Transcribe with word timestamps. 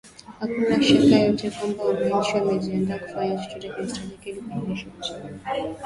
hakuna 0.39 0.81
shaka 0.85 1.15
yoyote 1.15 1.49
kwamba 1.51 1.83
wananchi 1.85 2.33
wamejiandaa 2.37 2.99
kufanya 2.99 3.37
chochote 3.37 3.67
kinachohitajika 3.69 4.23
ili 4.29 4.41
kurejesha 4.41 4.85
utu 4.87 5.13
wao 5.13 5.75